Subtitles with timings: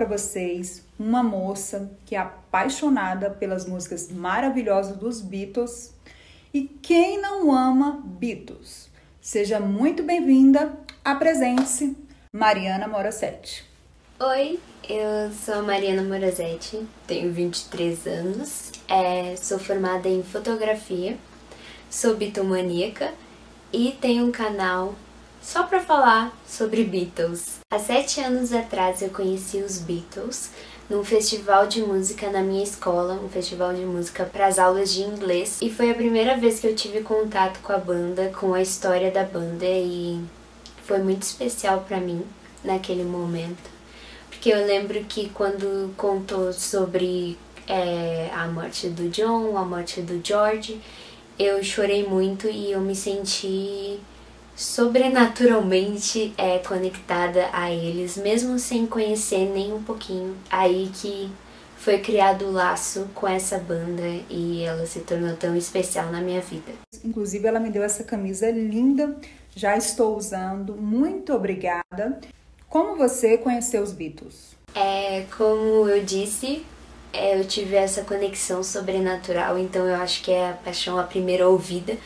[0.00, 5.92] para vocês uma moça que é apaixonada pelas músicas maravilhosas dos Beatles.
[6.54, 8.88] E quem não ama Beatles?
[9.20, 10.72] Seja muito bem-vinda,
[11.04, 11.94] apresente-se,
[12.32, 13.62] Mariana Moracetti.
[14.18, 14.58] Oi,
[14.88, 21.18] eu sou Mariana Morazetti, tenho 23 anos, é, sou formada em fotografia,
[21.90, 23.12] sou bitomaníaca
[23.70, 24.94] e tenho um canal
[25.40, 27.58] só para falar sobre Beatles.
[27.72, 30.50] Há sete anos atrás eu conheci os Beatles
[30.88, 35.02] num festival de música na minha escola, um festival de música para as aulas de
[35.02, 38.60] inglês, e foi a primeira vez que eu tive contato com a banda, com a
[38.60, 40.20] história da banda e
[40.82, 42.24] foi muito especial para mim
[42.64, 43.70] naquele momento,
[44.28, 47.38] porque eu lembro que quando contou sobre
[47.68, 50.80] é, a morte do John, a morte do George,
[51.38, 54.00] eu chorei muito e eu me senti
[54.60, 60.36] sobrenaturalmente é, conectada a eles, mesmo sem conhecer nem um pouquinho.
[60.50, 61.32] Aí que
[61.78, 66.42] foi criado o laço com essa banda e ela se tornou tão especial na minha
[66.42, 66.72] vida.
[67.02, 69.16] Inclusive, ela me deu essa camisa linda,
[69.56, 70.76] já estou usando.
[70.76, 72.20] Muito obrigada.
[72.68, 74.54] Como você conheceu os Beatles?
[74.74, 76.66] É, como eu disse,
[77.12, 81.48] é, eu tive essa conexão sobrenatural, então eu acho que é a paixão à primeira
[81.48, 81.96] ouvida,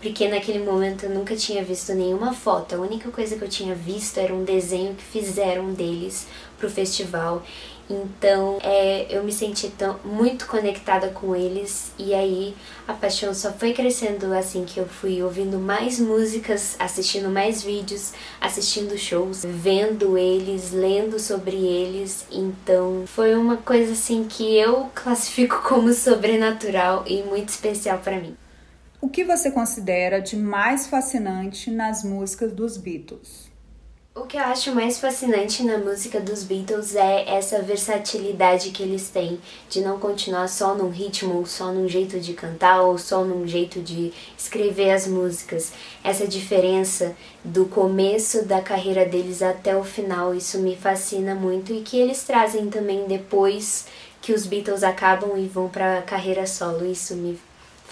[0.00, 2.74] porque naquele momento eu nunca tinha visto nenhuma foto.
[2.74, 6.26] A única coisa que eu tinha visto era um desenho que fizeram deles
[6.58, 7.42] pro festival.
[7.88, 12.54] Então é, eu me senti tão, muito conectada com eles e aí
[12.86, 18.12] a paixão só foi crescendo assim que eu fui ouvindo mais músicas, assistindo mais vídeos,
[18.40, 22.26] assistindo shows, vendo eles, lendo sobre eles.
[22.30, 28.36] Então foi uma coisa assim que eu classifico como sobrenatural e muito especial para mim.
[29.00, 33.51] O que você considera de mais fascinante nas músicas dos Beatles?
[34.14, 39.08] O que eu acho mais fascinante na música dos Beatles é essa versatilidade que eles
[39.08, 39.40] têm
[39.70, 43.80] de não continuar só num ritmo, só num jeito de cantar ou só num jeito
[43.80, 45.72] de escrever as músicas.
[46.04, 51.80] Essa diferença do começo da carreira deles até o final, isso me fascina muito e
[51.80, 53.86] que eles trazem também depois
[54.20, 56.84] que os Beatles acabam e vão para carreira solo.
[56.84, 57.40] Isso me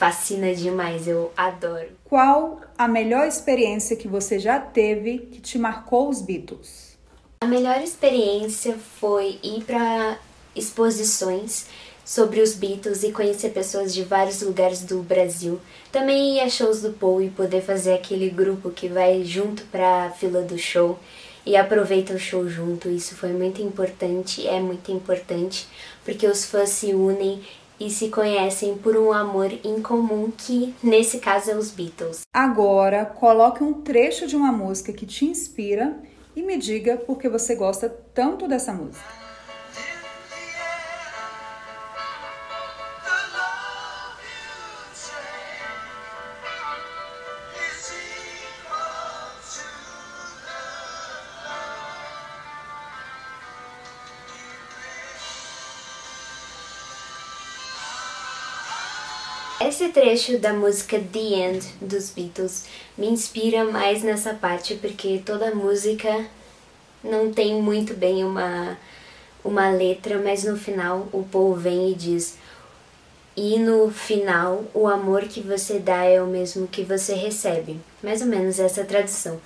[0.00, 1.88] fascina demais, eu adoro.
[2.04, 6.96] Qual a melhor experiência que você já teve que te marcou os Beatles?
[7.42, 10.18] A melhor experiência foi ir para
[10.56, 11.66] exposições
[12.02, 15.60] sobre os Beatles e conhecer pessoas de vários lugares do Brasil.
[15.92, 20.06] Também ir a shows do Paul e poder fazer aquele grupo que vai junto para
[20.06, 20.98] a fila do show
[21.44, 22.88] e aproveita o show junto.
[22.88, 25.68] Isso foi muito importante, é muito importante,
[26.04, 27.42] porque os fãs se unem
[27.80, 32.20] e se conhecem por um amor em comum que, nesse caso, é os Beatles.
[32.32, 35.98] Agora, coloque um trecho de uma música que te inspira
[36.36, 39.29] e me diga por que você gosta tanto dessa música.
[59.62, 62.64] Esse trecho da música The End dos Beatles
[62.96, 66.24] me inspira mais nessa parte porque toda música
[67.04, 68.78] não tem muito bem uma,
[69.44, 72.38] uma letra, mas no final o Paul vem e diz:
[73.36, 77.78] E no final, o amor que você dá é o mesmo que você recebe.
[78.02, 79.38] Mais ou menos essa tradução.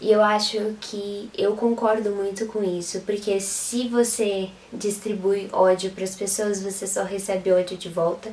[0.00, 6.04] E eu acho que eu concordo muito com isso, porque se você distribui ódio para
[6.04, 8.32] as pessoas, você só recebe ódio de volta.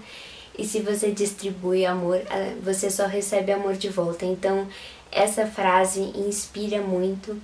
[0.58, 4.26] E se você distribui amor, eh, você só recebe amor de volta.
[4.26, 4.68] Então,
[5.12, 7.40] essa frase inspira muito.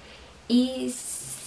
[0.49, 0.94] E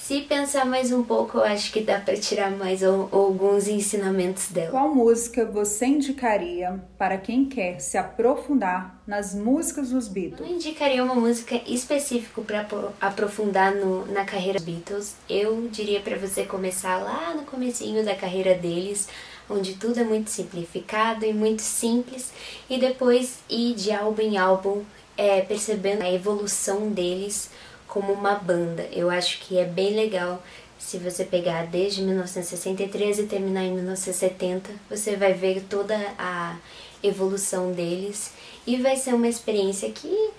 [0.07, 4.71] se pensar mais um pouco, eu acho que dá para tirar mais alguns ensinamentos dela.
[4.71, 10.47] Qual música você indicaria para quem quer se aprofundar nas músicas dos Beatles?
[10.47, 12.67] Eu indicaria uma música específica para
[13.01, 15.15] aprofundar no, na carreira dos Beatles.
[15.27, 19.09] Eu diria para você começar lá no comecinho da carreira deles,
[19.49, 22.31] onde tudo é muito simplificado e muito simples,
[22.69, 24.83] e depois ir de álbum em álbum
[25.17, 27.49] é, percebendo a evolução deles
[27.95, 28.89] como uma banda.
[28.93, 30.43] Eu acho que é bem legal
[30.77, 36.57] se você pegar desde 1963 e terminar em 1970, você vai ver toda a
[37.03, 38.33] evolução deles
[38.67, 40.31] e vai ser uma experiência que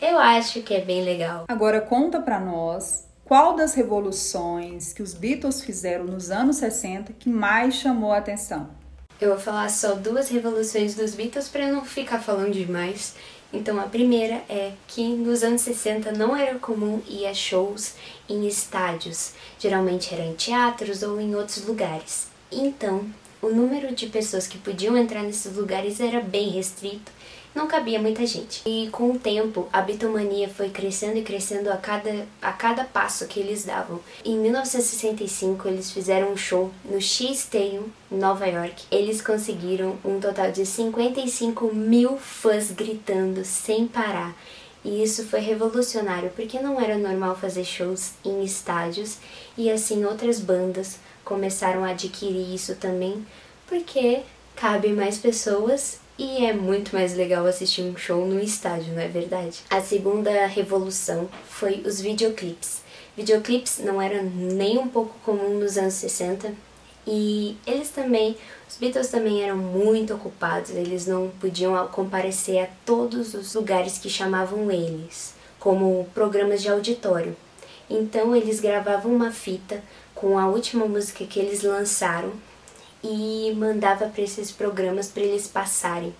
[0.00, 1.44] eu acho que é bem legal.
[1.46, 7.28] Agora conta para nós qual das revoluções que os Beatles fizeram nos anos 60 que
[7.28, 8.70] mais chamou a atenção?
[9.20, 13.14] Eu vou falar só duas revoluções dos Beatles para não ficar falando demais.
[13.52, 17.94] Então, a primeira é que nos anos 60 não era comum ir a shows
[18.28, 22.28] em estádios, geralmente era em teatros ou em outros lugares.
[22.50, 23.06] Então,
[23.46, 27.12] o número de pessoas que podiam entrar nesses lugares era bem restrito
[27.56, 28.60] não cabia muita gente.
[28.66, 33.26] E com o tempo, a bitomania foi crescendo e crescendo a cada, a cada passo
[33.26, 33.98] que eles davam.
[34.22, 36.98] Em 1965, eles fizeram um show no
[37.54, 38.84] em Nova York.
[38.90, 44.36] Eles conseguiram um total de 55 mil fãs gritando sem parar.
[44.86, 49.16] E isso foi revolucionário, porque não era normal fazer shows em estádios,
[49.58, 53.26] e assim outras bandas começaram a adquirir isso também,
[53.66, 54.20] porque
[54.54, 59.08] cabe mais pessoas e é muito mais legal assistir um show no estádio, não é
[59.08, 59.64] verdade?
[59.68, 62.80] A segunda revolução foi os videoclipes.
[63.16, 66.54] Videoclipes não eram nem um pouco comum nos anos 60
[67.06, 68.36] e eles também,
[68.68, 74.10] os Beatles também eram muito ocupados, eles não podiam comparecer a todos os lugares que
[74.10, 77.36] chamavam eles, como programas de auditório.
[77.88, 79.80] Então eles gravavam uma fita
[80.14, 82.32] com a última música que eles lançaram
[83.04, 86.12] e mandava para esses programas para eles passarem.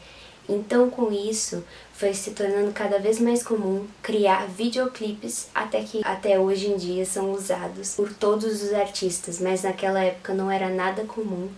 [0.49, 6.39] Então, com isso, foi se tornando cada vez mais comum criar videoclipes até que até
[6.39, 11.05] hoje em dia são usados por todos os artistas, mas naquela época não era nada
[11.05, 11.49] comum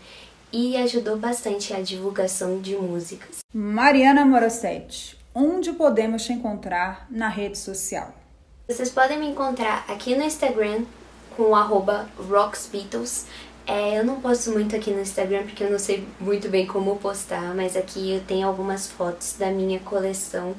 [0.52, 3.38] e ajudou bastante a divulgação de músicas.
[3.52, 8.14] Mariana Morossetti, onde podemos te encontrar na rede social?
[8.66, 10.84] Vocês podem me encontrar aqui no Instagram
[11.36, 13.26] com o RoxBeatles.
[13.68, 16.96] É, eu não posto muito aqui no Instagram porque eu não sei muito bem como
[16.96, 20.54] postar, mas aqui eu tenho algumas fotos da minha coleção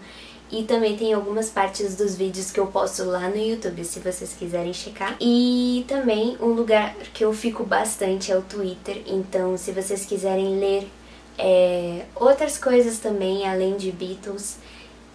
[0.52, 4.36] e também tem algumas partes dos vídeos que eu posto lá no YouTube, se vocês
[4.38, 5.18] quiserem checar.
[5.20, 10.60] E também um lugar que eu fico bastante é o Twitter, então se vocês quiserem
[10.60, 10.88] ler
[11.36, 14.58] é, outras coisas também, além de Beatles,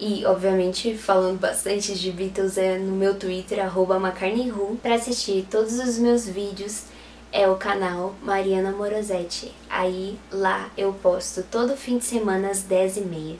[0.00, 5.78] e obviamente falando bastante de Beatles é no meu Twitter, arroba McCartneyWho, para assistir todos
[5.78, 6.92] os meus vídeos
[7.34, 9.52] é o canal Mariana Morosetti.
[9.68, 13.36] Aí lá eu posto todo fim de semana às 10h30.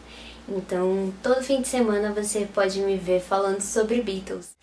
[0.48, 4.56] Então, todo fim de semana você pode me ver falando sobre Beatles.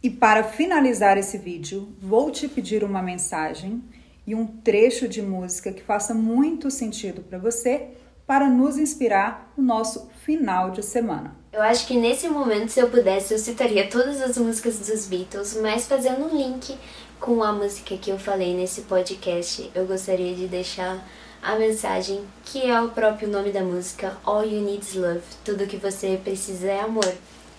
[0.00, 3.82] E para finalizar esse vídeo, vou te pedir uma mensagem
[4.24, 7.88] e um trecho de música que faça muito sentido para você
[8.24, 11.36] para nos inspirar no nosso final de semana.
[11.56, 15.58] Eu acho que nesse momento, se eu pudesse, eu citaria todas as músicas dos Beatles,
[15.62, 16.76] mas fazendo um link
[17.18, 21.02] com a música que eu falei nesse podcast, eu gostaria de deixar
[21.42, 25.22] a mensagem que é o próprio nome da música, All You Need Is Love.
[25.46, 27.10] Tudo que você precisa é amor.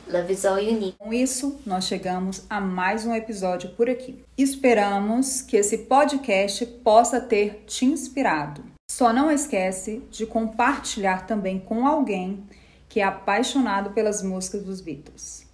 [0.07, 0.95] Love is all you need.
[0.99, 4.23] Com isso, nós chegamos a mais um episódio por aqui.
[4.37, 8.63] Esperamos que esse podcast possa ter te inspirado.
[8.91, 12.43] Só não esquece de compartilhar também com alguém
[12.89, 15.45] que é apaixonado pelas músicas dos Beatles.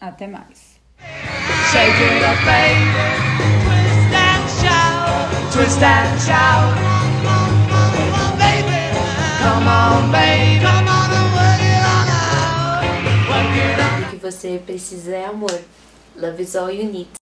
[0.00, 0.80] Até mais.
[14.06, 15.60] O que você precisa é amor.
[16.16, 17.08] Love is all you need.